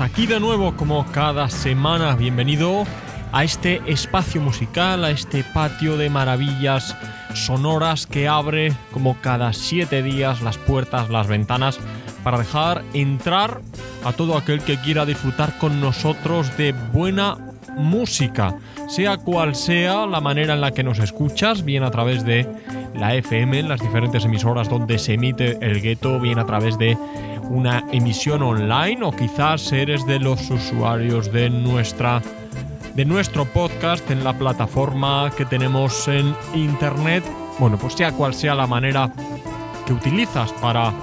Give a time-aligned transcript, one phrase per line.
[0.00, 2.16] aquí de nuevo como cada semana.
[2.16, 2.84] Bienvenido
[3.30, 6.96] a este espacio musical, a este patio de maravillas
[7.34, 11.78] sonoras que abre como cada siete días las puertas, las ventanas,
[12.24, 13.60] para dejar entrar
[14.02, 17.36] a todo aquel que quiera disfrutar con nosotros de buena
[17.76, 18.56] música,
[18.88, 22.48] sea cual sea la manera en la que nos escuchas, bien a través de
[22.94, 26.96] la FM, en las diferentes emisoras donde se emite el gueto, bien a través de
[27.48, 32.22] una emisión online o quizás eres de los usuarios de nuestra
[32.94, 37.22] de nuestro podcast en la plataforma que tenemos en internet.
[37.58, 39.12] Bueno, pues sea cual sea la manera
[39.84, 40.94] que utilizas para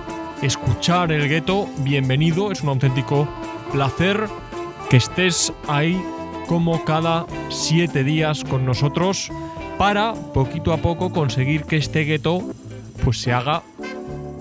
[0.42, 3.28] escuchar el gueto, bienvenido, es un auténtico
[3.72, 4.28] placer
[4.90, 6.02] que estés ahí
[6.48, 9.32] como cada siete días con nosotros
[9.78, 12.42] para poquito a poco conseguir que este gueto
[13.04, 13.64] pues se haga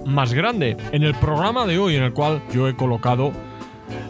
[0.06, 0.76] más grande.
[0.92, 3.32] En el programa de hoy en el cual yo he colocado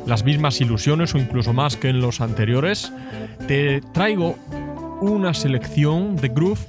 [0.07, 2.93] las mismas ilusiones o incluso más que en los anteriores,
[3.47, 4.37] te traigo
[5.01, 6.61] una selección de groove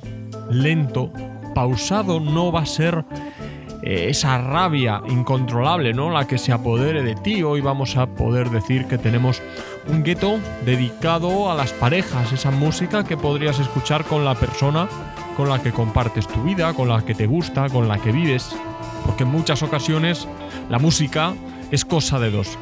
[0.49, 1.11] lento,
[1.53, 3.05] pausado, no va a ser
[3.83, 6.09] eh, esa rabia incontrolable, ¿no?
[6.09, 7.43] La que se apodere de ti.
[7.43, 9.41] Hoy vamos a poder decir que tenemos
[9.87, 14.87] un gueto dedicado a las parejas, esa música que podrías escuchar con la persona
[15.35, 18.55] con la que compartes tu vida, con la que te gusta, con la que vives.
[19.05, 20.27] Porque en muchas ocasiones
[20.69, 21.33] la música
[21.71, 22.57] es cosa de dos.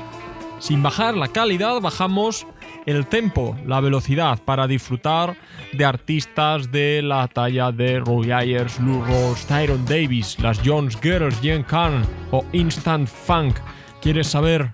[0.60, 2.46] Sin bajar la calidad, bajamos
[2.86, 5.36] el tempo, la velocidad, para disfrutar
[5.74, 11.40] de artistas de la talla de Roy Ayers, Lou Rawls, Tyron Davis, las Jones Girls,
[11.42, 13.56] Jen Khan o Instant Funk.
[14.02, 14.72] ¿Quieres saber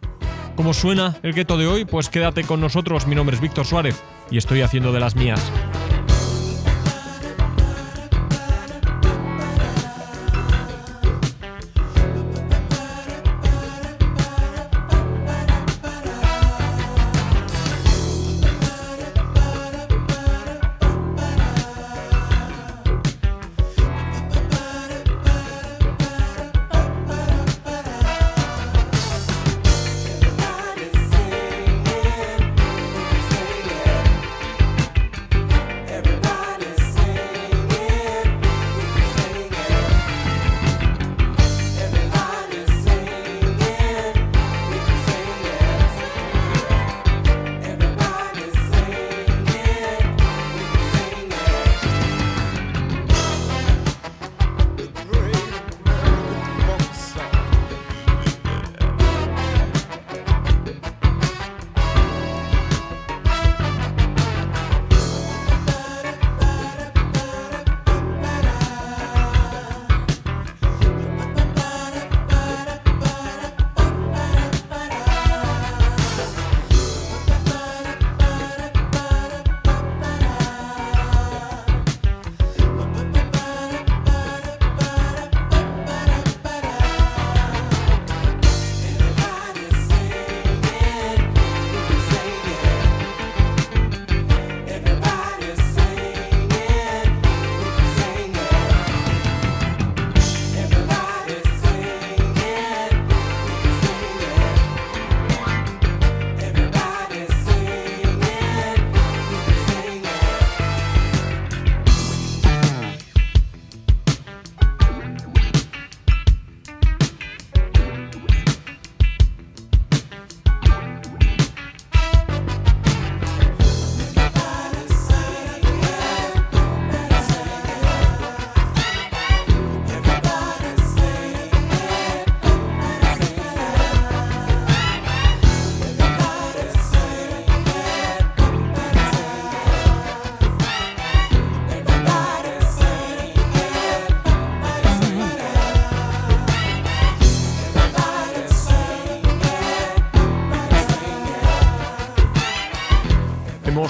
[0.55, 1.85] cómo suena el gueto de hoy?
[1.85, 3.07] Pues quédate con nosotros.
[3.07, 5.51] Mi nombre es Víctor Suárez y estoy haciendo de las mías.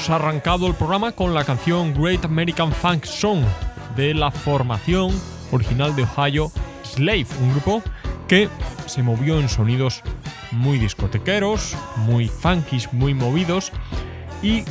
[0.09, 3.43] Arrancado el programa con la canción Great American Funk Song
[3.95, 5.11] de la formación
[5.51, 6.51] original de Ohio
[6.83, 7.83] Slave, un grupo
[8.27, 8.47] que
[8.85, 10.03] se movió en sonidos
[10.51, 13.71] muy discotequeros, muy funkis, muy movidos
[14.41, 14.63] y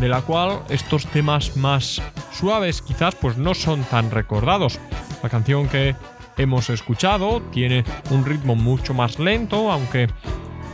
[0.00, 2.00] de la cual estos temas más
[2.32, 4.78] suaves quizás pues no son tan recordados.
[5.22, 5.94] La canción que
[6.36, 10.08] hemos escuchado tiene un ritmo mucho más lento, aunque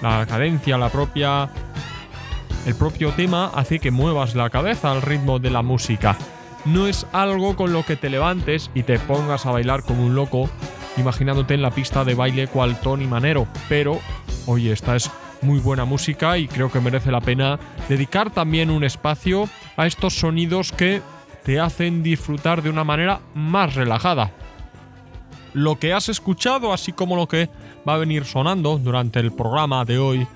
[0.03, 1.51] la cadencia, la propia
[2.67, 6.17] el propio tema hace que muevas la cabeza al ritmo de la música.
[6.65, 10.15] No es algo con lo que te levantes y te pongas a bailar como un
[10.15, 10.51] loco
[10.97, 14.01] imaginándote en la pista de baile cual Tony Manero, pero
[14.47, 15.11] oye, esta es
[15.43, 17.59] muy buena música y creo que merece la pena
[17.89, 21.01] dedicar también un espacio a estos sonidos que
[21.45, 24.33] te hacen disfrutar de una manera más relajada.
[25.53, 27.49] Lo que has escuchado, así como lo que
[27.89, 30.27] va a venir sonando durante el programa de hoy,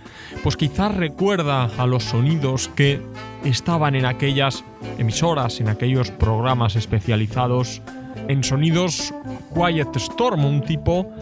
[0.42, 3.00] pues quizás recuerda a los sonidos que
[3.44, 4.64] estaban en aquellas
[4.98, 7.82] emisoras, en aquellos programas especializados
[8.28, 9.12] en sonidos
[9.54, 11.12] Quiet Storm, un tipo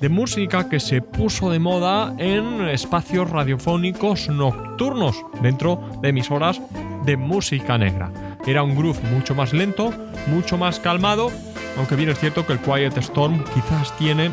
[0.00, 6.60] de música que se puso de moda en espacios radiofónicos nocturnos dentro de emisoras
[7.04, 8.29] de música negra.
[8.46, 9.92] Era un groove mucho más lento,
[10.26, 11.30] mucho más calmado,
[11.76, 14.30] aunque bien es cierto que el Quiet Storm quizás tiene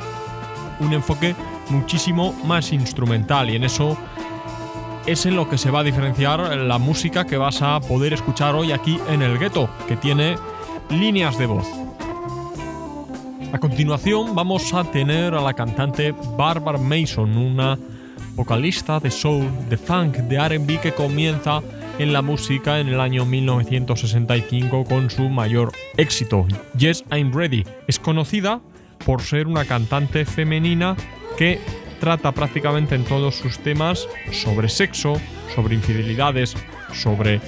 [0.80, 1.36] un enfoque
[1.70, 3.98] muchísimo más instrumental y en eso
[5.06, 8.56] es en lo que se va a diferenciar la música que vas a poder escuchar
[8.56, 10.36] hoy aquí en el gueto, que tiene
[10.90, 11.68] líneas de voz.
[13.54, 17.78] A continuación vamos a tener a la cantante Barbara Mason, una
[18.36, 21.62] vocalista de soul, de funk, de RB que comienza
[22.00, 26.46] en la música en el año 1965 con su mayor éxito,
[26.78, 27.64] Yes I'm Ready.
[27.88, 28.62] Es conocida
[29.06, 30.96] por ser una cantante femenina
[31.38, 31.60] que
[32.00, 35.20] trata prácticamente en todos sus temas sobre sexo,
[35.56, 36.56] sobre infidelidades,
[36.94, 37.42] sobre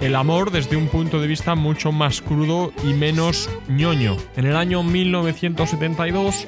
[0.00, 4.16] el amor desde un punto de vista mucho más crudo y menos ñoño.
[4.36, 6.46] En el año 1972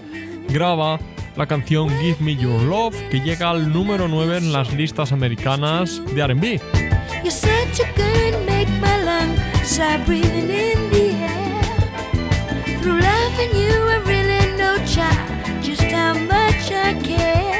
[0.49, 0.99] graba
[1.37, 6.03] la canción Give Me Your Love que llega al número 9 en las listas americanas
[6.15, 6.86] de RB.
[7.23, 11.63] You're such a gun, make my lungs stop breathing in the air.
[12.81, 17.56] Through loving you, I really know, child, just how much I care.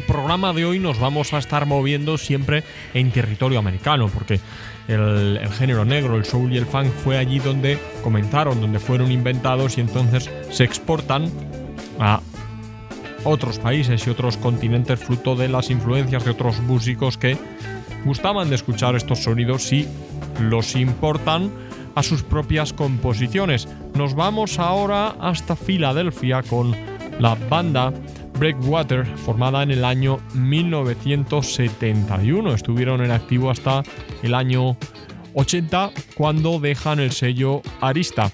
[0.00, 2.62] De hoy nos vamos a estar moviendo siempre
[2.94, 4.40] en territorio americano, porque
[4.88, 9.78] el, género negro, el soul y el funk fue allí donde comenzaron, donde fueron inventados
[9.78, 11.30] y entonces se exportan
[11.98, 12.20] a
[13.24, 17.36] otros países y otros continentes fruto de las influencias de otros músicos que
[18.04, 19.88] gustaban de escuchar estos sonidos y
[20.40, 21.50] los importan
[21.94, 23.68] a sus propias composiciones.
[23.94, 26.76] Nos vamos ahora hasta Filadelfia con
[27.18, 27.92] la banda
[28.38, 32.54] Breakwater, formada en el año 1971.
[32.54, 33.82] Estuvieron en activo hasta
[34.22, 34.78] el año
[35.34, 38.32] 80 cuando dejan el sello Arista.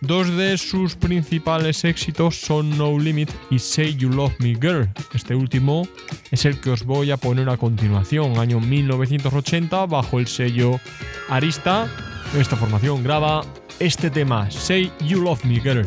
[0.00, 4.88] Dos de sus principales éxitos son No Limit y Say You Love Me Girl.
[5.12, 5.86] Este último
[6.30, 10.80] es el que os voy a poner a continuación, año 1980, bajo el sello
[11.28, 11.86] Arista.
[12.38, 13.42] Esta formación graba
[13.78, 15.86] este tema, Say You Love Me Girl.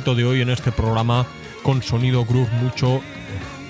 [0.00, 1.26] De hoy en este programa
[1.62, 3.02] con sonido groove mucho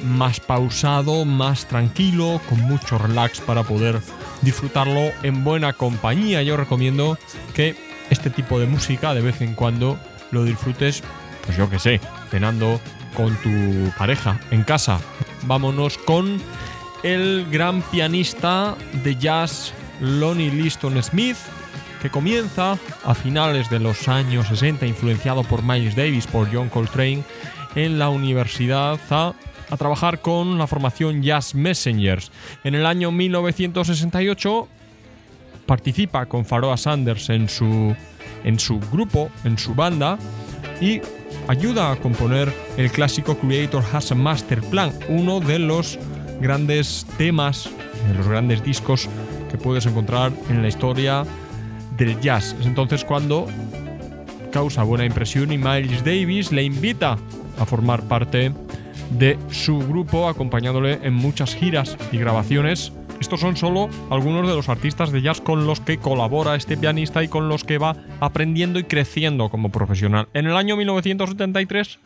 [0.04, 4.00] más pausado, más tranquilo, con mucho relax para poder
[4.40, 6.42] disfrutarlo en buena compañía.
[6.42, 7.18] Yo recomiendo
[7.52, 7.74] que
[8.10, 9.98] este tipo de música de vez en cuando
[10.30, 11.02] lo disfrutes,
[11.44, 12.80] pues yo que sé, cenando
[13.16, 15.00] con tu pareja en casa.
[15.42, 16.40] Vámonos con
[17.02, 21.36] el gran pianista de jazz Lonnie Liston Smith
[22.00, 27.22] que comienza a finales de los años 60, influenciado por Miles Davis, por John Coltrane,
[27.74, 29.34] en la universidad a,
[29.76, 32.32] trabajar con la formación Jazz Messengers.
[32.64, 34.68] En el año 1968
[35.64, 37.94] participa con Pharoah Sanders en su,
[38.42, 40.18] en su grupo, en su banda,
[40.80, 41.00] y
[41.46, 45.98] ayuda a componer el clásico Creator Has a Master Plan, uno de los
[46.40, 47.70] grandes temas,
[48.08, 49.08] de los grandes discos
[49.50, 51.24] que puedes encontrar en la historia
[52.04, 52.56] del jazz.
[52.58, 53.46] Es entonces cuando
[54.50, 57.18] causa buena impresión y Miles Davis le invita
[57.58, 58.52] a formar parte
[59.10, 62.92] de su grupo, acompañándole en muchas giras y grabaciones.
[63.20, 67.22] Estos son solo algunos de los artistas de jazz con los que colabora este pianista
[67.22, 70.28] y con los que va aprendiendo y creciendo como profesional.
[70.32, 71.98] En el año 1973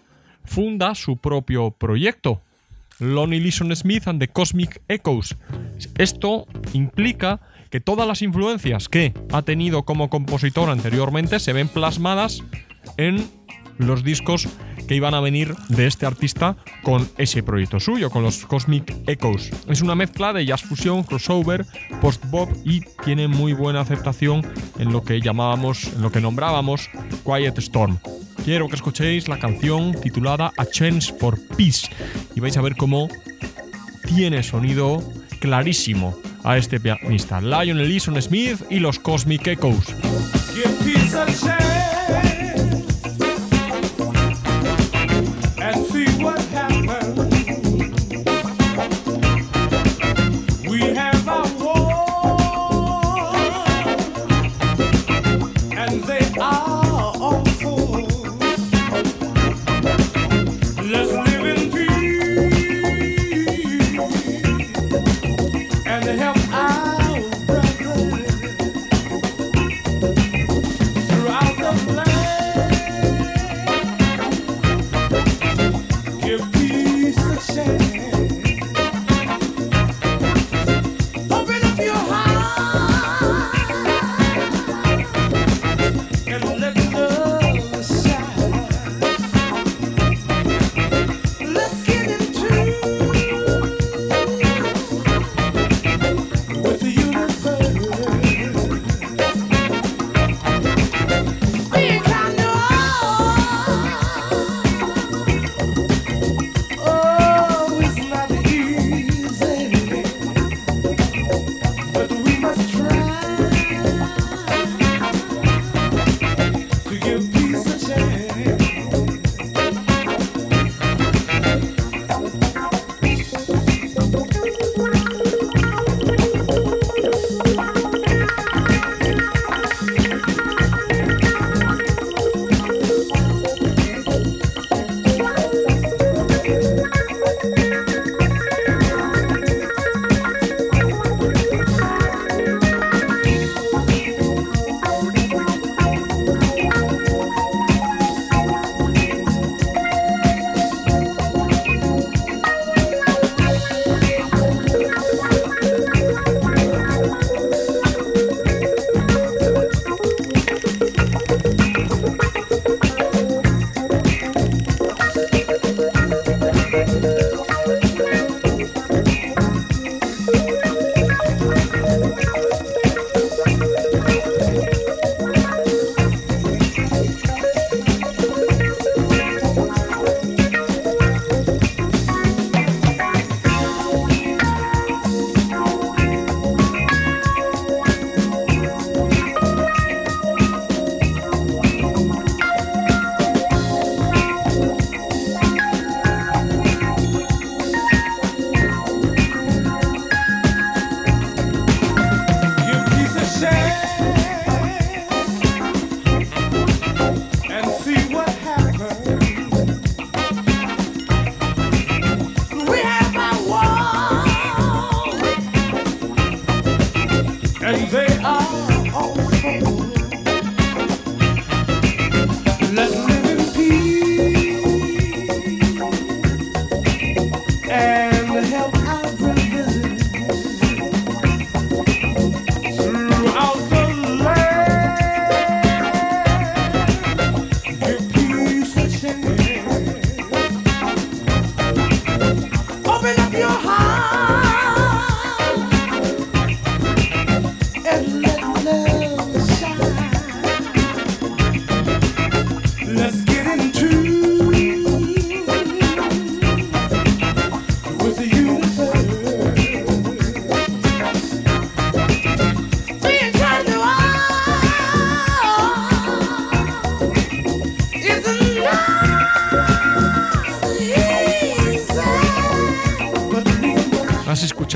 [0.44, 2.40] funda su propio proyecto,
[2.98, 5.36] Lonnie Lison Smith and the Cosmic Echoes.
[5.96, 7.40] Esto implica
[7.74, 12.40] que todas las influencias que ha tenido como compositor anteriormente se ven plasmadas
[12.98, 13.28] en
[13.78, 14.46] los discos
[14.86, 19.50] que iban a venir de este artista con ese proyecto suyo, con los Cosmic Echoes.
[19.68, 21.66] Es una mezcla de jazz fusión, crossover,
[22.00, 24.46] post-bop y tiene muy buena aceptación
[24.78, 26.88] en lo que llamábamos, en lo que nombrábamos
[27.24, 27.98] Quiet Storm.
[28.44, 31.88] Quiero que escuchéis la canción titulada A Chance for Peace
[32.36, 33.08] y vais a ver cómo
[34.06, 35.02] tiene sonido
[35.40, 39.94] clarísimo a este pianista, Lionel Eason Smith y los Cosmic Echoes.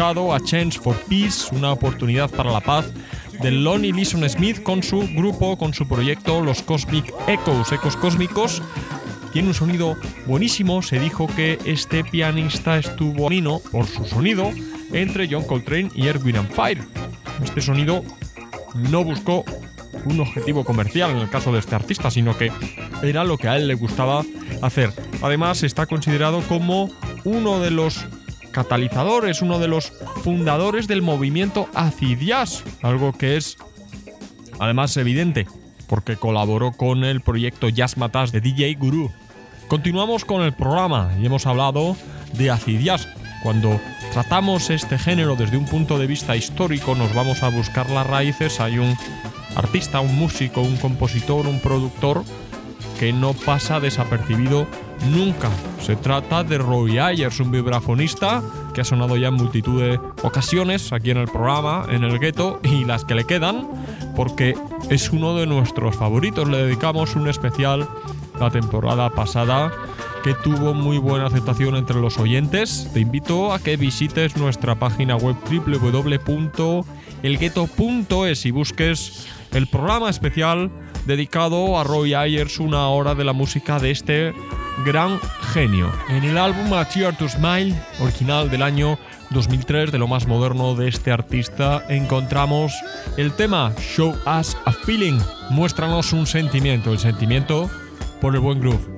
[0.08, 2.86] A Chance for Peace, una oportunidad para la paz,
[3.42, 8.62] de Lonnie Leeson Smith con su grupo, con su proyecto Los Cosmic Echoes, Ecos Cósmicos.
[9.34, 14.50] Tiene un sonido buenísimo, se dijo que este pianista estuvo vino por su sonido
[14.94, 16.82] entre John Coltrane y Erwin and Fire.
[17.44, 18.02] Este sonido
[18.90, 19.44] no buscó
[20.06, 22.50] un objetivo comercial en el caso de este artista, sino que
[23.02, 24.24] era lo que a él le gustaba
[24.62, 24.90] hacer.
[25.20, 26.88] Además, está considerado como
[27.24, 28.06] uno de los
[28.50, 29.92] catalizadores, uno de los
[30.28, 33.56] fundadores del movimiento acid jazz, algo que es
[34.58, 35.46] además evidente
[35.86, 39.10] porque colaboró con el proyecto Jazz Matas de DJ Guru.
[39.68, 41.96] Continuamos con el programa y hemos hablado
[42.34, 43.08] de acid jazz.
[43.42, 43.80] Cuando
[44.12, 48.60] tratamos este género desde un punto de vista histórico, nos vamos a buscar las raíces.
[48.60, 48.98] Hay un
[49.56, 52.22] artista, un músico, un compositor, un productor
[53.00, 54.66] que no pasa desapercibido
[55.06, 55.50] nunca.
[55.80, 58.42] Se trata de Roy Ayers, un vibrafonista
[58.74, 62.60] que ha sonado ya en multitud de ocasiones aquí en el programa, en el gueto
[62.62, 63.68] y las que le quedan,
[64.16, 64.54] porque
[64.90, 66.48] es uno de nuestros favoritos.
[66.48, 67.88] Le dedicamos un especial
[68.38, 69.72] la temporada pasada
[70.22, 72.90] que tuvo muy buena aceptación entre los oyentes.
[72.92, 76.86] Te invito a que visites nuestra página web www.elgueto.es
[78.46, 80.70] y busques el programa especial
[81.06, 84.34] dedicado a Roy Ayers, una hora de la música de este
[84.84, 85.20] gran
[85.52, 85.92] genio.
[86.08, 88.98] En el álbum A Tear to Smile, original del año
[89.30, 92.72] 2003, de lo más moderno de este artista, encontramos
[93.16, 95.20] el tema Show Us a Feeling.
[95.50, 97.70] Muéstranos un sentimiento, el sentimiento
[98.20, 98.97] por el buen groove.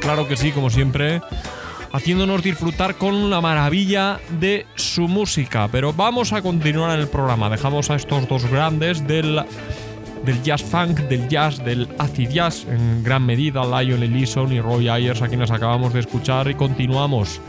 [0.00, 1.20] Claro que sí, como siempre,
[1.92, 5.68] haciéndonos disfrutar con la maravilla de su música.
[5.70, 7.48] Pero vamos a continuar en el programa.
[7.48, 9.40] Dejamos a estos dos grandes del,
[10.24, 14.88] del jazz funk, del jazz, del acid jazz, en gran medida, Lionel Ellison y Roy
[14.88, 17.40] Ayers, a quienes acabamos de escuchar, y continuamos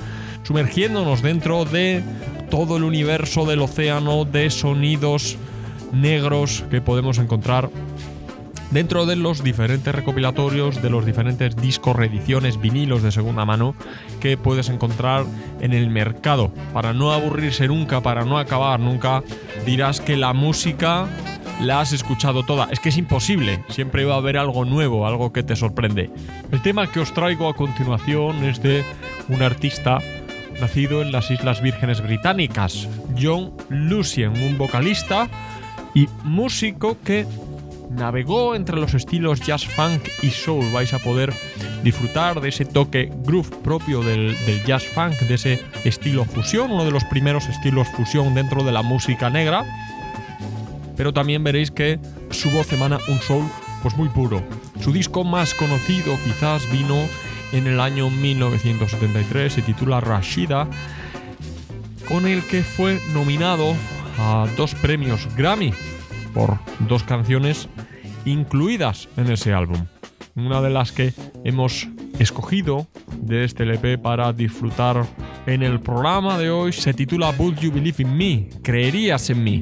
[0.44, 2.04] sumergiéndonos dentro de
[2.52, 5.38] todo el universo del océano de sonidos
[5.92, 7.72] negros que podemos encontrar
[8.72, 13.76] dentro de los diferentes recopilatorios, de los diferentes discos, reediciones, vinilos de segunda mano
[14.20, 15.26] que puedes encontrar
[15.60, 16.52] en el mercado.
[16.74, 19.24] Para no aburrirse nunca, para no acabar nunca,
[19.66, 21.08] dirás que la música
[21.62, 22.70] la has escuchado toda.
[22.72, 26.10] Es que es imposible, siempre va a haber algo nuevo, algo que te sorprende.
[26.52, 28.84] El tema que os traigo a continuación es de
[29.30, 30.00] un artista
[30.60, 32.88] nacido en las Islas Vírgenes Británicas,
[33.20, 35.28] John Lucien, un vocalista
[35.94, 37.26] y músico que
[37.96, 40.72] navegó entre los estilos jazz funk y soul.
[40.72, 41.34] Vais a poder
[41.84, 46.92] disfrutar de ese toque groove propio del, jazz funk, de ese estilo fusión, uno de
[46.92, 49.64] los primeros estilos fusión dentro de la música negra.
[50.96, 52.00] Pero también veréis que
[52.30, 53.46] su voz emana un soul
[53.82, 54.44] pues muy puro.
[54.80, 57.08] Su disco más conocido quizás vino
[57.52, 60.68] en el año 1973, se titula Rashida,
[62.08, 63.76] con el que fue nominado
[64.18, 65.74] a dos premios Grammy
[66.34, 67.70] por dos canciones
[68.26, 69.86] incluidas en ese álbum.
[70.36, 71.14] Una de las que
[71.44, 71.88] hemos
[72.20, 75.06] escogido de este LP para disfrutar
[75.46, 78.50] en el programa de hoy se titula Would You Believe in Me?
[78.62, 79.62] ¿Creerías en mí?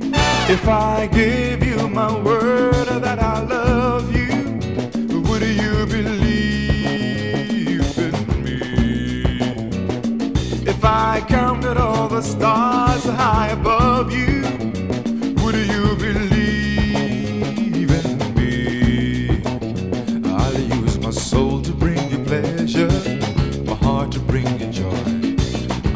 [0.50, 4.60] If I give you my word that I love you,
[5.22, 6.20] would you believe
[7.98, 8.60] in me?
[10.66, 14.29] If I counted all the stars high above you,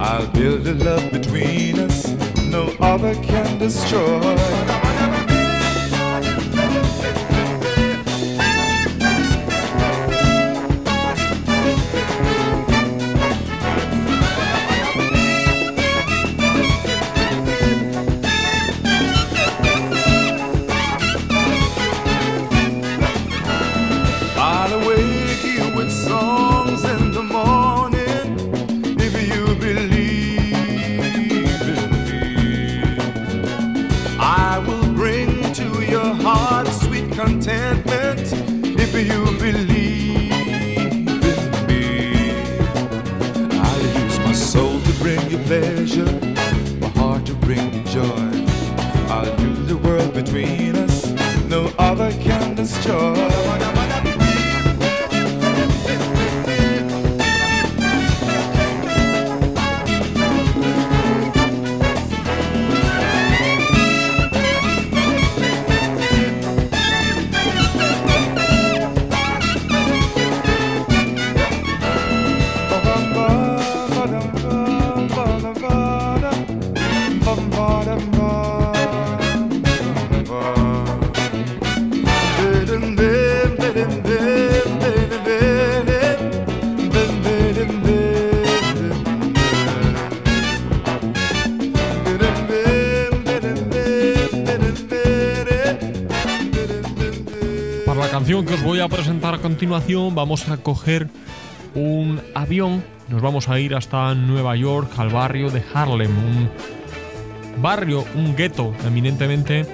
[0.06, 2.12] I'll build a love between us
[2.52, 4.93] no other can destroy.
[100.14, 101.10] Vamos a coger
[101.74, 106.50] un avión, nos vamos a ir hasta Nueva York, al barrio de Harlem, un
[107.62, 109.66] barrio, un gueto eminentemente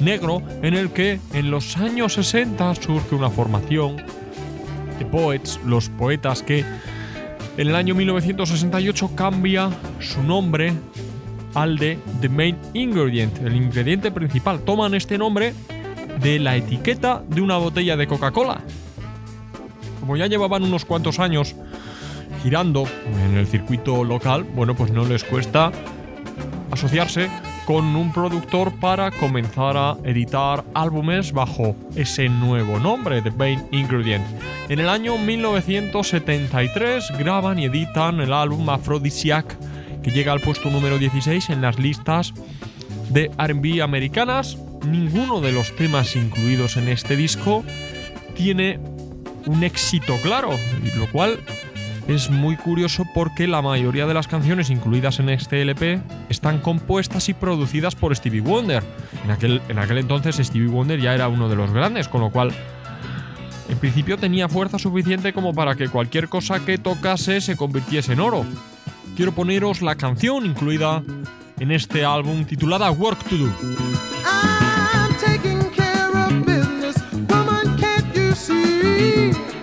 [0.00, 3.96] negro en el que en los años 60 surge una formación
[4.98, 6.60] de poets, los poetas que
[7.56, 10.72] en el año 1968 cambia su nombre
[11.54, 14.60] al de The Main Ingredient, el ingrediente principal.
[14.60, 15.54] Toman este nombre
[16.20, 18.62] de la etiqueta de una botella de Coca-Cola.
[20.00, 21.54] Como ya llevaban unos cuantos años
[22.42, 22.84] girando
[23.24, 25.70] en el circuito local, bueno, pues no les cuesta
[26.70, 27.28] asociarse
[27.66, 34.24] con un productor para comenzar a editar álbumes bajo ese nuevo nombre, The Main Ingredient.
[34.68, 39.56] En el año 1973 graban y editan el álbum Aphrodisiac,
[40.02, 42.32] que llega al puesto número 16 en las listas
[43.10, 44.56] de RB americanas.
[44.86, 47.64] Ninguno de los temas incluidos en este disco
[48.34, 48.80] tiene
[49.46, 50.50] un éxito claro,
[50.96, 51.38] lo cual
[52.08, 57.28] es muy curioso porque la mayoría de las canciones incluidas en este LP están compuestas
[57.28, 58.82] y producidas por Stevie Wonder.
[59.24, 62.30] En aquel, en aquel entonces Stevie Wonder ya era uno de los grandes, con lo
[62.30, 62.52] cual
[63.68, 68.20] en principio tenía fuerza suficiente como para que cualquier cosa que tocase se convirtiese en
[68.20, 68.44] oro.
[69.14, 71.02] Quiero poneros la canción incluida
[71.60, 74.69] en este álbum titulada Work to Do.
[78.80, 79.59] See?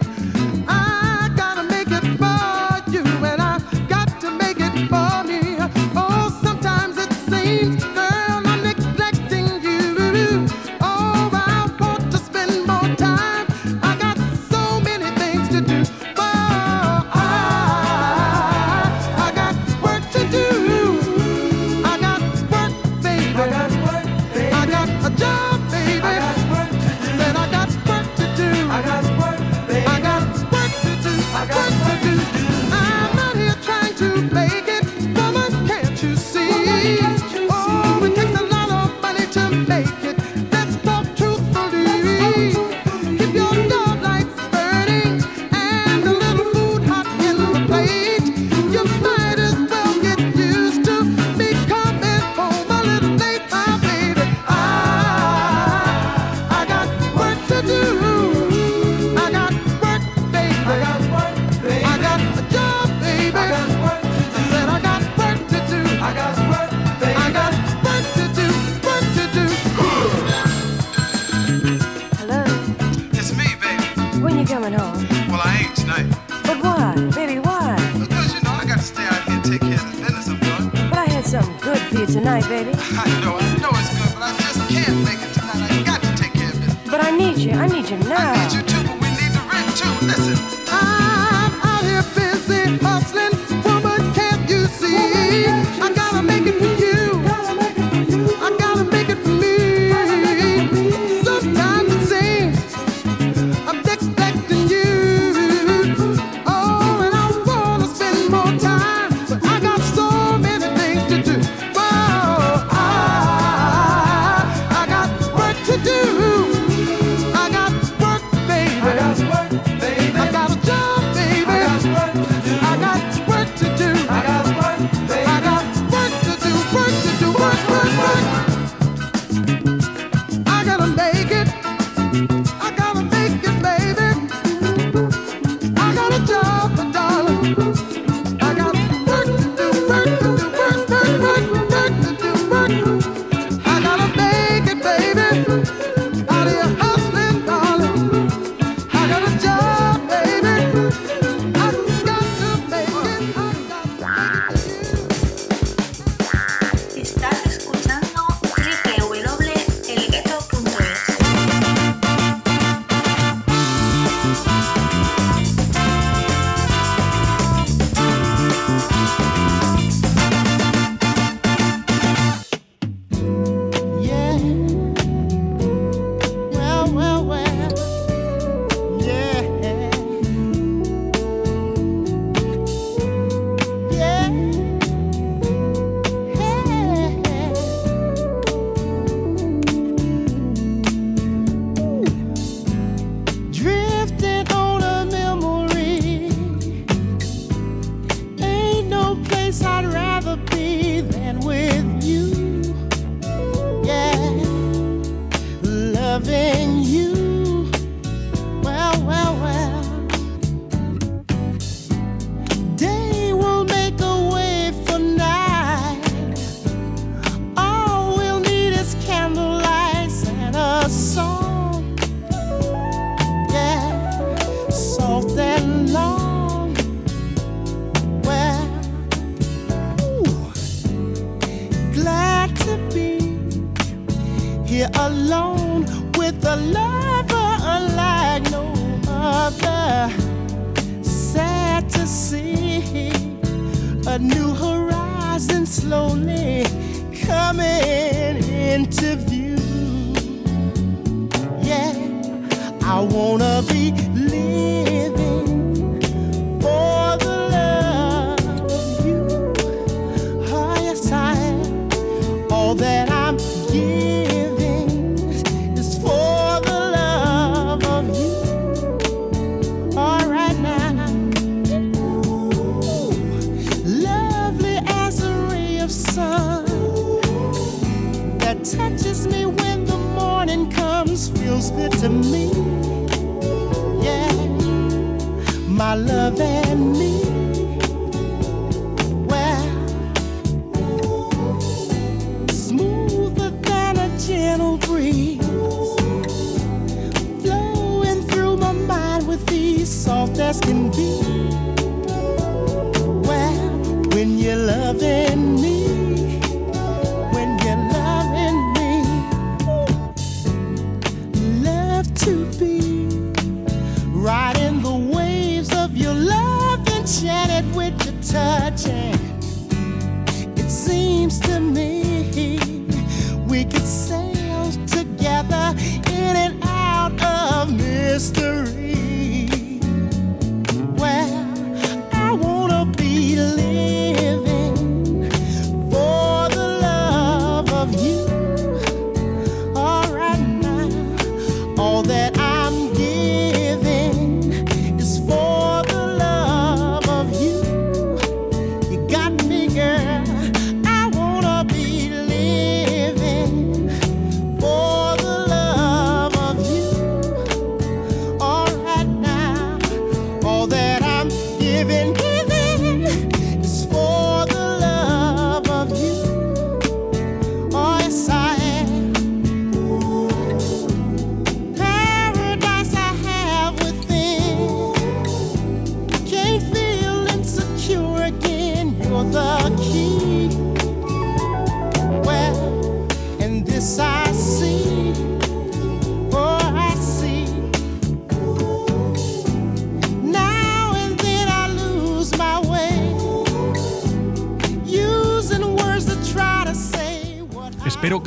[34.37, 34.66] make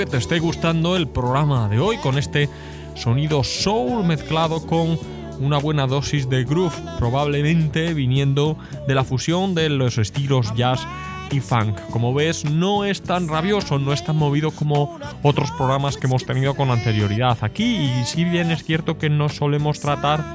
[0.01, 2.49] que te esté gustando el programa de hoy con este
[2.95, 4.99] sonido soul mezclado con
[5.41, 8.57] una buena dosis de groove, probablemente viniendo
[8.89, 10.87] de la fusión de los estilos jazz
[11.31, 11.79] y funk.
[11.91, 16.25] Como ves, no es tan rabioso, no es tan movido como otros programas que hemos
[16.25, 17.77] tenido con anterioridad aquí.
[17.77, 20.35] Y si bien es cierto que no solemos tratar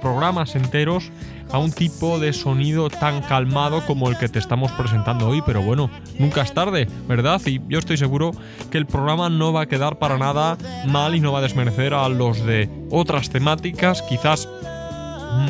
[0.00, 1.10] programas enteros
[1.52, 5.62] a un tipo de sonido tan calmado como el que te estamos presentando hoy, pero
[5.62, 7.40] bueno, nunca es tarde, ¿verdad?
[7.46, 8.32] Y yo estoy seguro
[8.70, 11.92] que el programa no va a quedar para nada mal y no va a desmerecer
[11.92, 14.48] a los de otras temáticas, quizás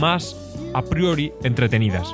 [0.00, 0.36] más
[0.74, 2.12] a priori entretenidas.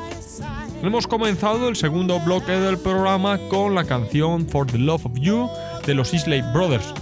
[0.82, 5.48] Hemos comenzado el segundo bloque del programa con la canción For the Love of You
[5.86, 6.94] de los Isley Brothers,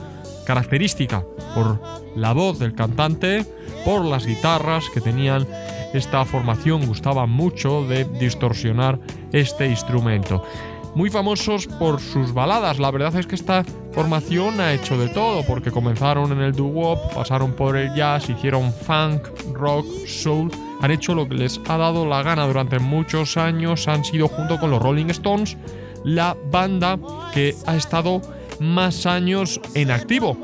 [0.46, 1.24] característica
[1.54, 1.80] por
[2.14, 3.44] la voz del cantante,
[3.84, 5.46] por las guitarras que tenían
[5.92, 8.98] esta formación, gustaba mucho de distorsionar
[9.32, 10.42] este instrumento.
[10.94, 15.44] Muy famosos por sus baladas, la verdad es que esta formación ha hecho de todo,
[15.44, 21.14] porque comenzaron en el doo-wop, pasaron por el jazz, hicieron funk, rock, soul, han hecho
[21.14, 24.80] lo que les ha dado la gana durante muchos años, han sido junto con los
[24.80, 25.58] Rolling Stones
[26.02, 26.98] la banda
[27.34, 28.22] que ha estado
[28.60, 30.36] más años en activo.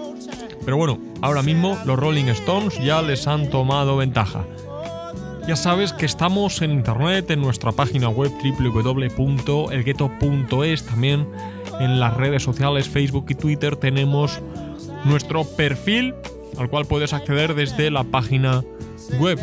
[0.64, 4.44] Pero bueno, ahora mismo los Rolling Stones ya les han tomado ventaja.
[5.46, 11.26] Ya sabes que estamos en internet, en nuestra página web www.elgueto.es, también
[11.80, 14.40] en las redes sociales Facebook y Twitter tenemos
[15.04, 16.14] nuestro perfil
[16.58, 18.62] al cual puedes acceder desde la página
[19.18, 19.40] web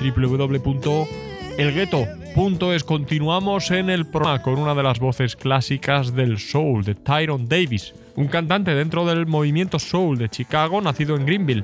[0.00, 2.84] www.elgueto.es.
[2.84, 7.94] Continuamos en el programa con una de las voces clásicas del soul, de Tyron Davis,
[8.16, 11.62] un cantante dentro del movimiento soul de Chicago, nacido en Greenville.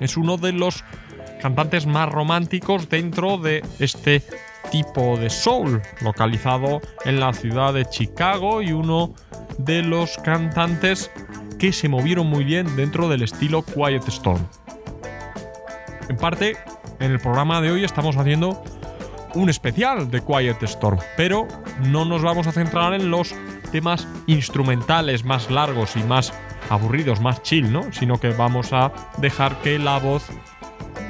[0.00, 0.82] Es uno de los
[1.40, 4.22] cantantes más románticos dentro de este
[4.70, 9.14] tipo de soul, localizado en la ciudad de Chicago y uno
[9.58, 11.10] de los cantantes
[11.58, 14.46] que se movieron muy bien dentro del estilo Quiet Storm.
[16.08, 16.56] En parte,
[16.98, 18.62] en el programa de hoy estamos haciendo
[19.34, 21.46] un especial de Quiet Storm, pero
[21.86, 23.34] no nos vamos a centrar en los
[23.70, 26.32] temas instrumentales más largos y más
[26.68, 27.92] aburridos, más chill, ¿no?
[27.92, 30.24] Sino que vamos a dejar que la voz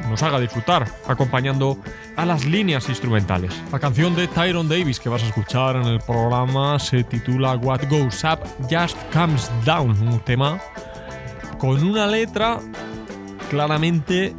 [0.09, 1.79] nos haga disfrutar, acompañando
[2.17, 3.53] a las líneas instrumentales.
[3.73, 7.83] La canción de Tyron Davis que vas a escuchar en el programa se titula What
[7.89, 8.41] Goes Up
[8.71, 10.59] Just Comes Down, un tema
[11.59, 12.59] con una letra
[13.51, 14.35] claramente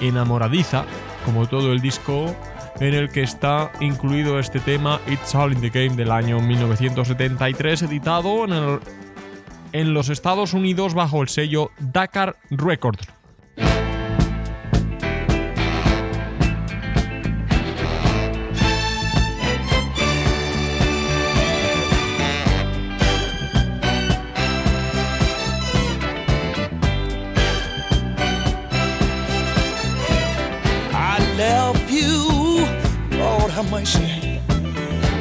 [0.00, 0.84] enamoradiza,
[1.24, 2.34] como todo el disco
[2.80, 7.82] en el que está incluido este tema It's All in the Game del año 1973,
[7.82, 8.80] editado en, el-
[9.72, 13.08] en los Estados Unidos bajo el sello Dakar Records.
[33.86, 34.40] fancy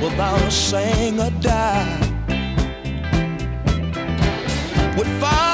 [0.02, 2.00] without a sing or die.
[4.98, 5.45] With fire.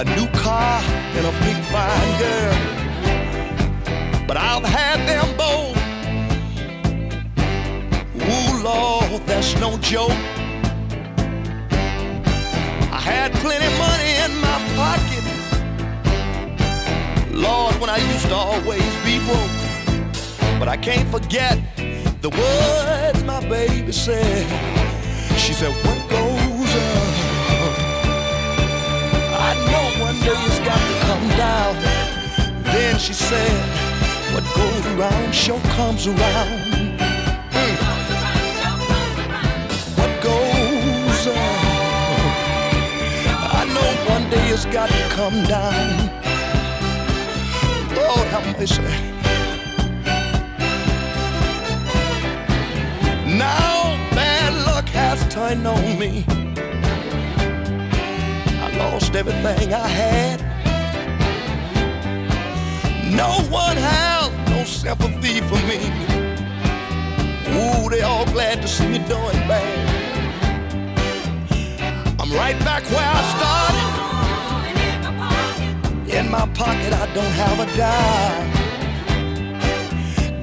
[0.00, 0.80] A new car
[1.14, 2.56] and a big fine girl.
[4.26, 5.76] But I've had them both.
[8.16, 10.16] Ooh, Lord, that's no joke.
[12.90, 15.24] I had plenty money in my pocket.
[17.34, 19.56] Lord, when I used to always be broke.
[20.58, 21.58] But I can't forget
[22.22, 24.46] the words my baby said.
[25.36, 25.74] She said,
[30.10, 31.74] one day it's got to come down.
[32.64, 33.54] Then she said,
[34.34, 36.50] What goes around sure comes around.
[37.58, 37.76] Mm.
[39.98, 41.36] What goes up?
[43.58, 45.88] I know one day it's got to come down.
[47.94, 48.82] Lord have mercy.
[53.38, 56.39] Now bad luck has turned on me.
[58.80, 60.40] Lost everything I had.
[63.14, 65.78] No one has no sympathy for me.
[67.52, 69.78] Ooh, they all glad to see me doing bad.
[72.20, 73.88] I'm right back where I started.
[76.16, 78.50] In my pocket, I don't have a dime.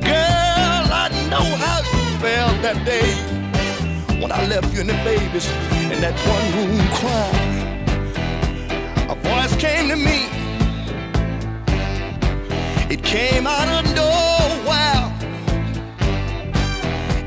[0.09, 3.11] Girl, I know how you felt that day
[4.21, 5.47] when I left you and the babies
[5.91, 7.56] in that one room crying.
[12.89, 15.11] It came out of nowhere.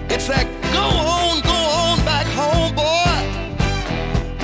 [0.08, 3.12] It said, Go on, go on back home, boy.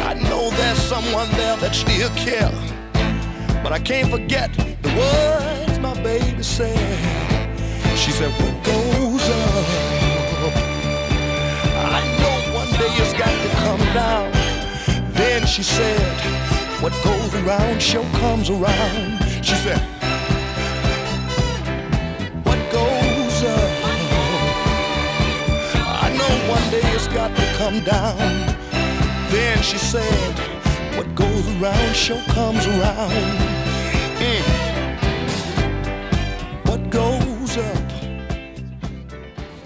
[0.04, 2.52] I know there's someone there that still care,
[3.62, 4.52] but I can't forget
[4.82, 6.76] the words my baby said.
[7.96, 9.86] She said, What goes up?
[11.96, 14.32] I know one day it's got to come down.
[15.14, 16.20] Then she said,
[16.82, 19.24] What goes around sure comes around.
[19.42, 19.95] She said,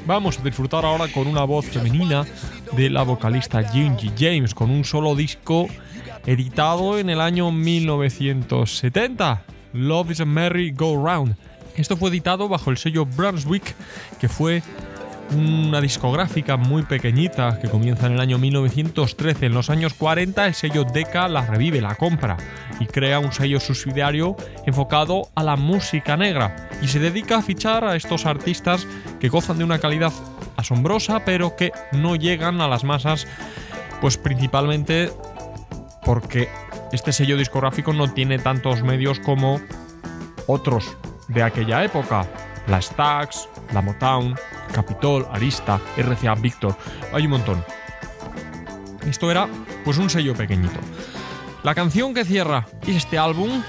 [0.06, 2.26] Vamos a disfrutar ahora con una voz femenina
[2.72, 5.68] de la vocalista Gingy James, con un solo disco
[6.26, 9.42] editado en el año 1970,
[9.72, 11.36] Love is a Merry Go Round.
[11.76, 13.74] Esto fue editado bajo el sello Brunswick,
[14.20, 14.62] que fue
[15.32, 19.46] una discográfica muy pequeñita que comienza en el año 1913.
[19.46, 22.36] En los años 40 el sello Decca la revive, la compra
[22.78, 27.84] y crea un sello subsidiario enfocado a la música negra y se dedica a fichar
[27.84, 28.86] a estos artistas
[29.20, 30.12] que gozan de una calidad
[30.56, 33.26] asombrosa pero que no llegan a las masas
[34.00, 35.12] pues principalmente
[36.04, 36.48] porque
[36.92, 39.60] este sello discográfico no tiene tantos medios como
[40.46, 40.96] otros
[41.28, 42.26] de aquella época.
[42.66, 44.34] La Stax, la Motown,
[44.72, 46.76] Capitol, Arista, RCA Victor,
[47.12, 47.64] hay un montón.
[49.06, 49.48] Esto era
[49.84, 50.78] pues un sello pequeñito.
[51.62, 53.62] La canción que cierra este álbum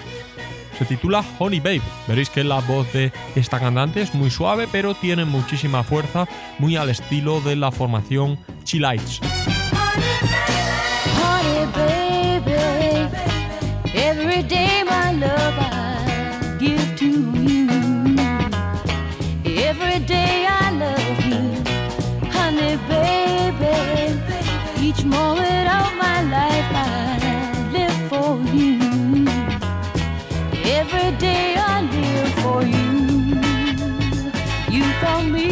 [0.77, 1.81] se titula Honey Babe.
[2.07, 6.27] Veréis que la voz de esta cantante es muy suave, pero tiene muchísima fuerza,
[6.57, 9.19] muy al estilo de la formación Chilites.
[11.21, 13.09] Honey, baby,
[13.93, 15.40] every day my love
[24.93, 27.17] Each moment of my life I
[27.71, 28.75] live for you.
[30.65, 32.89] Every day I live for you,
[34.75, 35.51] you for me,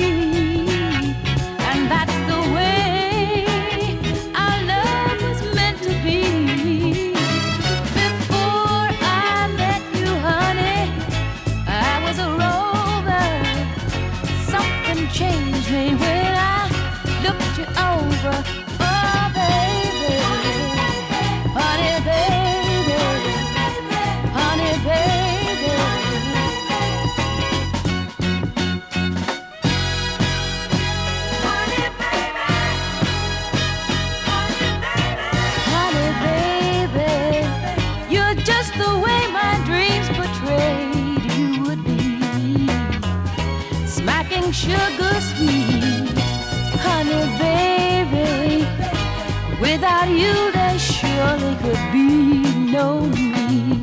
[50.17, 53.79] you, there surely could be no me.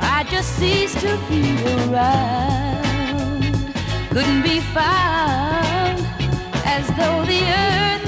[0.00, 1.42] I just ceased to be
[1.84, 3.54] around,
[4.10, 6.00] couldn't be found,
[6.64, 8.07] as though the earth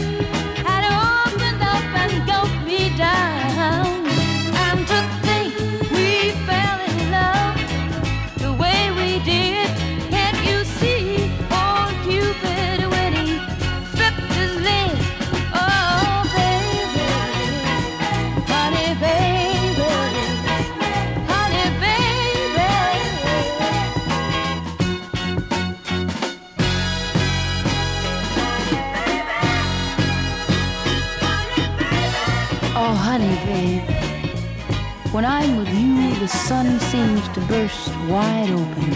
[36.20, 38.92] the sun seems to burst wide open.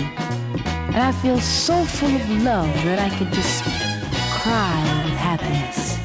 [0.93, 3.65] And I feel so full of love that I could just
[4.43, 5.97] cry with happiness.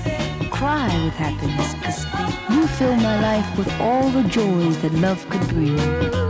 [0.50, 2.06] Cry with happiness, because
[2.50, 6.29] you fill my life with all the joys that love could bring.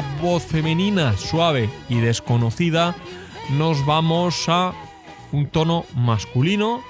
[0.00, 2.94] Voz femenina suave y desconocida,
[3.50, 4.72] nos vamos a
[5.32, 6.82] un tono masculino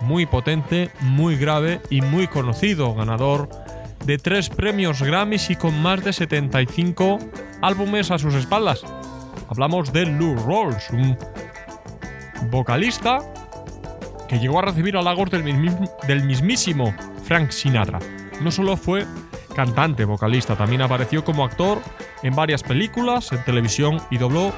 [0.00, 3.48] muy potente, muy grave y muy conocido, ganador
[4.04, 7.18] de tres premios Grammys y con más de 75
[7.62, 8.84] álbumes a sus espaldas.
[9.48, 11.16] Hablamos de Lou Rawls, un
[12.50, 13.18] vocalista
[14.28, 15.44] que llegó a recibir halagos del,
[16.06, 16.94] del mismísimo
[17.24, 17.98] Frank Sinatra.
[18.40, 19.06] No solo fue
[19.54, 21.80] cantante, vocalista, también apareció como actor
[22.22, 24.52] en varias películas, en televisión y dobló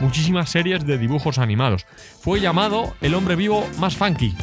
[0.00, 1.86] muchísimas series de dibujos animados.
[2.20, 4.34] Fue llamado el hombre vivo más funky.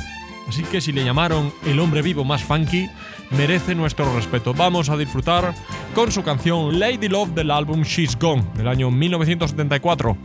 [0.48, 2.90] Así que si le llamaron el hombre vivo más funky,
[3.32, 4.54] merece nuestro respeto.
[4.54, 5.54] Vamos a disfrutar
[5.94, 10.18] con su canción Lady Love del álbum She's Gone del año 1974.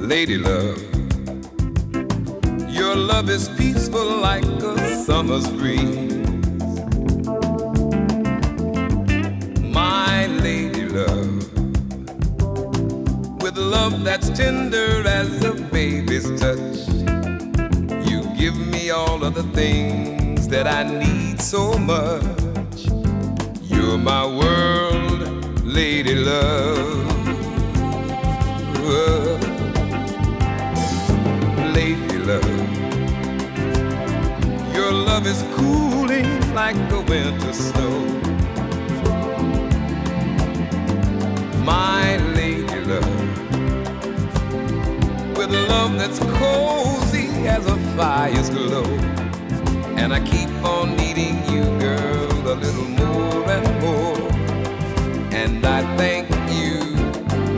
[0.00, 0.82] Lady love,
[2.68, 6.21] your love is peaceful like a summer's breeze.
[13.54, 16.88] With love that's tender as a baby's touch,
[18.08, 22.86] you give me all of the things that I need so much.
[23.62, 27.08] You're my world, lady love.
[28.76, 29.38] Uh,
[31.74, 32.58] lady love.
[34.74, 37.98] Your love is cooling like the winter snow.
[41.64, 42.16] My
[45.52, 48.84] love that's cozy as a fire's glow.
[49.96, 54.30] And I keep on needing you, girl, a little more and more.
[55.32, 56.78] And I thank you,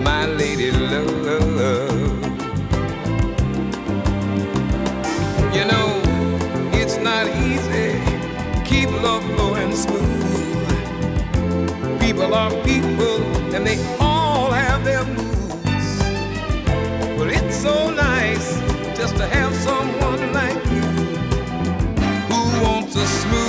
[0.03, 2.23] my lady love.
[5.55, 5.89] You know,
[6.73, 8.01] it's not easy.
[8.65, 10.71] Keep love flowing smooth.
[12.01, 13.23] People are people,
[13.55, 13.79] and they
[19.25, 20.83] to have someone like you
[22.29, 23.44] who wants a smooth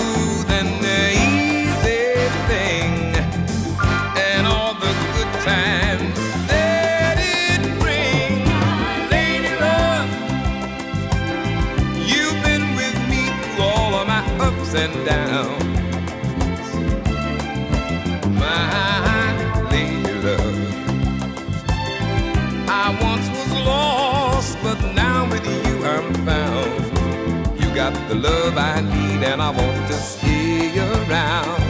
[28.10, 31.62] the love I need, and I want to stay around.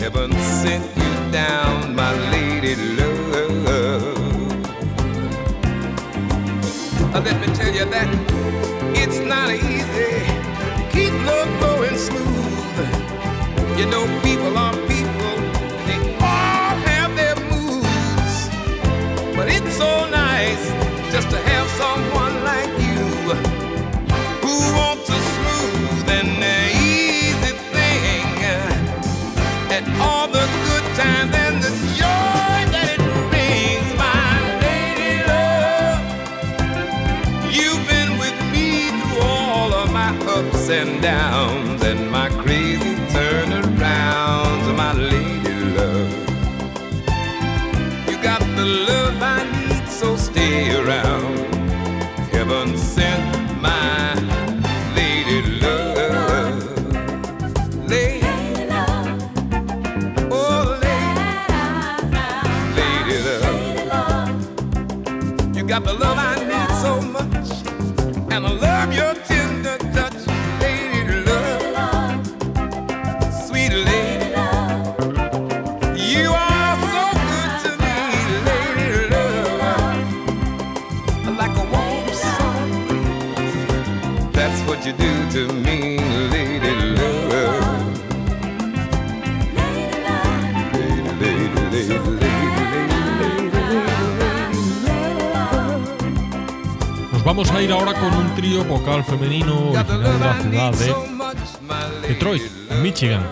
[0.00, 0.32] Heaven
[0.62, 4.16] sent you down, my lady love.
[7.24, 8.08] Let me tell you that
[8.94, 10.22] it's not easy.
[10.92, 12.78] Keep love going smooth.
[13.78, 15.34] You know, people are people,
[15.88, 18.48] they all have their moods.
[19.36, 20.64] But it's so nice
[21.12, 22.15] just to have someone
[97.36, 102.42] vamos a ir ahora con un trío vocal femenino de la ciudad de Detroit,
[102.82, 103.26] Michigan.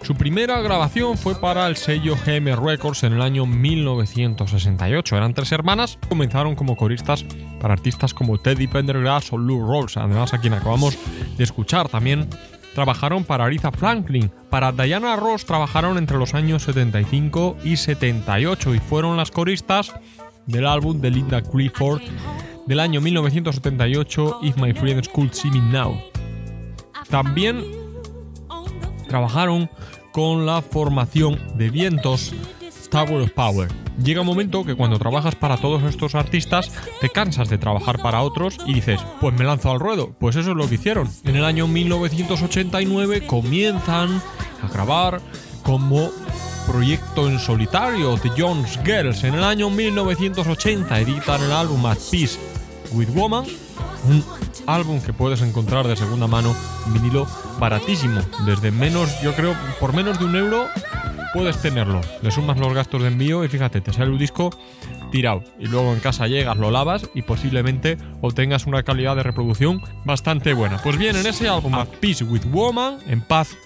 [0.00, 5.16] Su primera grabación fue para el sello GM Records en el año 1968.
[5.18, 7.26] Eran tres hermanas, comenzaron como coristas
[7.60, 10.96] para artistas como Teddy Pendergrass o Lou Rawls, además a quien acabamos
[11.36, 11.90] de escuchar.
[11.90, 12.30] También
[12.74, 18.78] trabajaron para Aretha Franklin, para Diana Ross trabajaron entre los años 75 y 78 y
[18.78, 19.92] fueron las coristas
[20.46, 22.00] del álbum de Linda Clifford
[22.66, 26.00] del año 1978 If My Friends Could See Me Now.
[27.08, 27.64] También
[29.08, 29.68] trabajaron
[30.12, 32.32] con la formación de vientos
[32.90, 33.68] Tower of Power.
[34.04, 38.20] llega un momento que cuando trabajas para todos estos artistas te cansas de trabajar para
[38.20, 40.14] otros y dices, pues me lanzo al ruedo.
[40.20, 41.08] Pues eso es lo que hicieron.
[41.24, 44.20] En el año 1989 comienzan
[44.62, 45.22] a grabar
[45.62, 46.10] como
[46.66, 49.24] proyecto en solitario The Jones Girls.
[49.24, 52.51] En el año 1980 editan el álbum At Peace
[52.94, 53.44] with Woman,
[54.08, 54.24] un
[54.66, 56.54] álbum que puedes encontrar de segunda mano
[56.88, 57.26] vinilo
[57.58, 60.66] baratísimo, desde menos, yo creo, por menos de un euro
[61.32, 62.00] puedes tenerlo.
[62.22, 64.50] Le sumas los gastos de envío y fíjate, te sale un disco
[65.10, 65.42] tirado.
[65.58, 70.52] Y luego en casa llegas, lo lavas y posiblemente obtengas una calidad de reproducción bastante
[70.54, 70.78] buena.
[70.78, 73.56] Pues bien, en ese álbum At Peace with Woman, en paz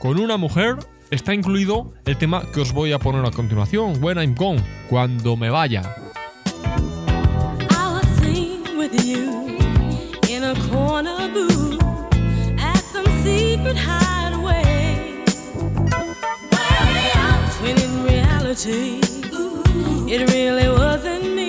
[0.00, 0.76] con una mujer,
[1.10, 5.36] está incluido el tema que os voy a poner a continuación, When I'm Gone, cuando
[5.36, 5.82] me vaya.
[20.14, 21.41] It really wasn't me.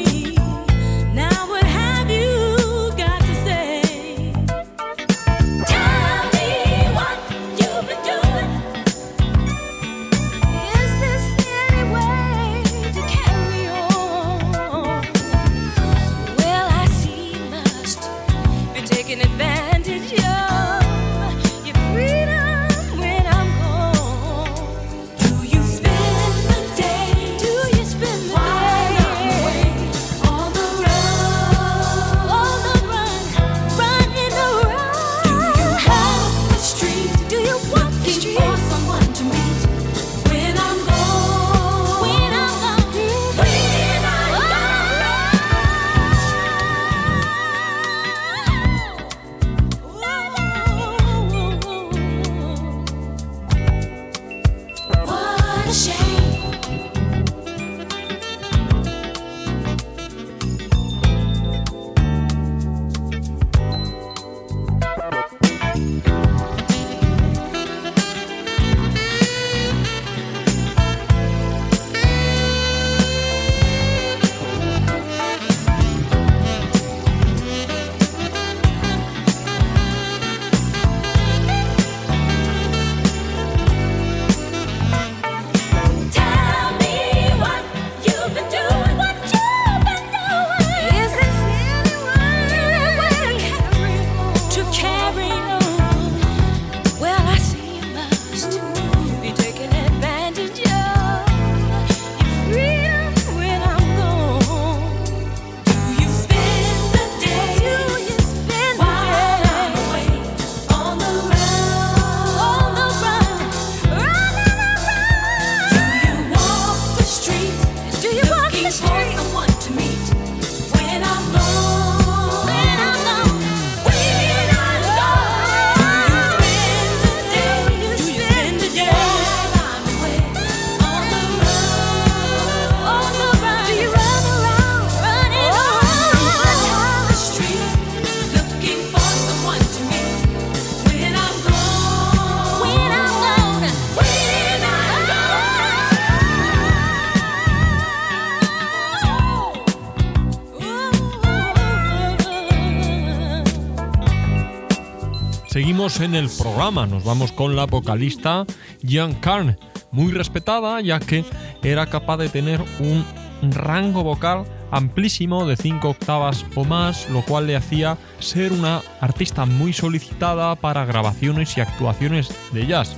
[155.83, 158.45] En el programa, nos vamos con la vocalista
[158.87, 159.57] Jan Carn,
[159.91, 161.25] muy respetada ya que
[161.61, 163.05] era capaz de tener un
[163.53, 169.45] rango vocal amplísimo de 5 octavas o más, lo cual le hacía ser una artista
[169.45, 172.95] muy solicitada para grabaciones y actuaciones de jazz.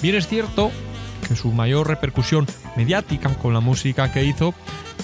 [0.00, 0.70] Bien es cierto
[1.28, 4.54] que su mayor repercusión mediática con la música que hizo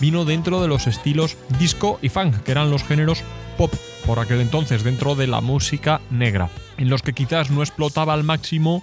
[0.01, 3.23] vino dentro de los estilos disco y funk, que eran los géneros
[3.61, 3.75] pop
[4.07, 6.49] por aquel entonces dentro de la música negra,
[6.79, 8.83] en los que quizás no explotaba al máximo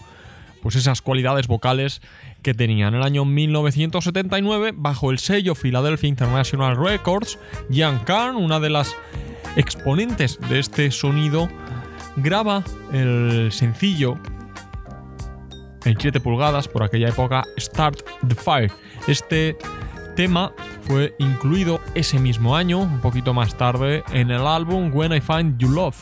[0.62, 2.00] pues esas cualidades vocales
[2.44, 2.88] que tenía.
[2.88, 7.40] En el año 1979, bajo el sello Philadelphia International Records,
[7.72, 8.96] Jan Carn, una de las
[9.56, 11.50] exponentes de este sonido,
[12.18, 12.64] graba
[12.94, 14.20] el sencillo
[15.86, 18.72] en 7 pulgadas por aquella época Start the Fire.
[19.08, 19.58] Este
[20.16, 20.54] tema
[20.88, 25.58] fue incluido ese mismo año, un poquito más tarde, en el álbum When I Find
[25.58, 25.98] You Love.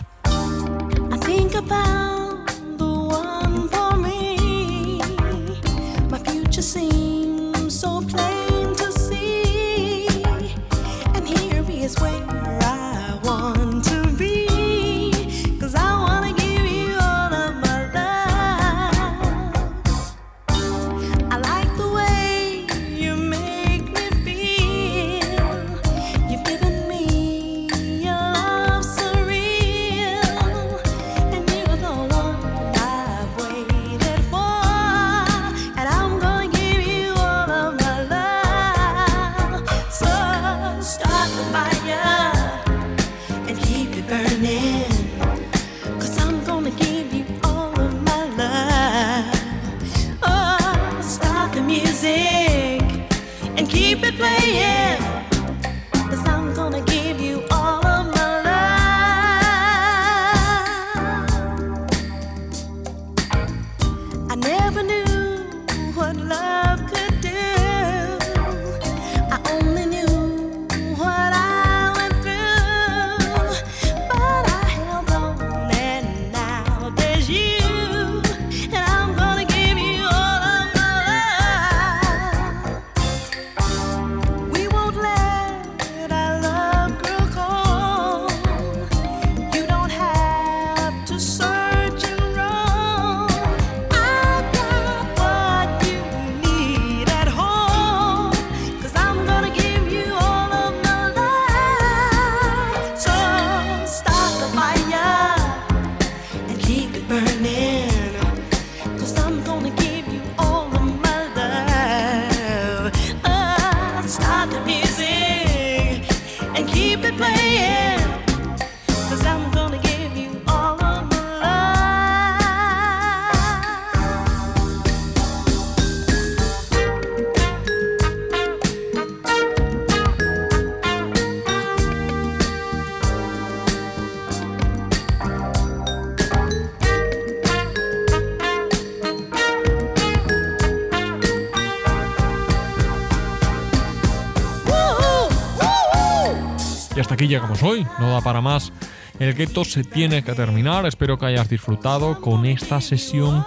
[146.95, 148.71] Y hasta aquí llegamos hoy, no da para más.
[149.19, 150.85] El gueto se tiene que terminar.
[150.85, 153.45] Espero que hayas disfrutado con esta sesión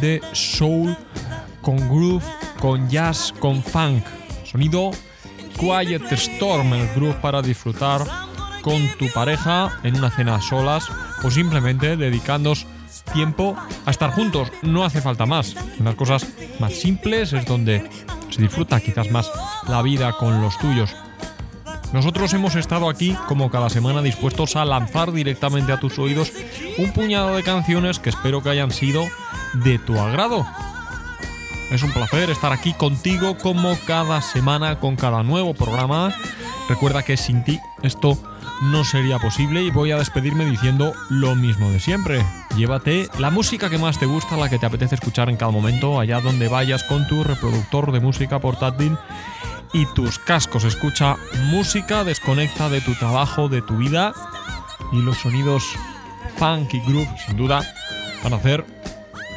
[0.00, 0.96] de soul,
[1.60, 2.24] con groove,
[2.60, 4.02] con jazz, con funk.
[4.44, 4.92] Sonido
[5.58, 8.02] Quiet Storm, el groove para disfrutar
[8.62, 10.88] con tu pareja en una cena a solas
[11.22, 12.66] o simplemente dedicándos
[13.12, 14.50] tiempo a estar juntos.
[14.62, 15.54] No hace falta más.
[15.78, 16.26] En las cosas
[16.58, 17.88] más simples es donde
[18.30, 19.30] se disfruta quizás más
[19.68, 20.94] la vida con los tuyos.
[21.96, 26.30] Nosotros hemos estado aquí como cada semana dispuestos a lanzar directamente a tus oídos
[26.76, 29.02] un puñado de canciones que espero que hayan sido
[29.54, 30.46] de tu agrado.
[31.70, 36.14] Es un placer estar aquí contigo como cada semana con cada nuevo programa.
[36.68, 38.18] Recuerda que sin ti esto
[38.60, 42.26] no sería posible y voy a despedirme diciendo lo mismo de siempre.
[42.58, 45.98] Llévate la música que más te gusta, la que te apetece escuchar en cada momento,
[45.98, 48.98] allá donde vayas con tu reproductor de música portátil
[49.72, 50.64] y tus cascos.
[50.64, 51.16] Escucha
[51.50, 54.14] música, desconecta de tu trabajo, de tu vida
[54.92, 55.64] y los sonidos
[56.36, 57.62] funk y groove, sin duda,
[58.22, 58.64] van a hacer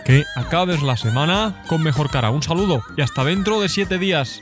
[0.05, 2.31] que acabes la semana con mejor cara.
[2.31, 4.41] Un saludo y hasta dentro de siete días.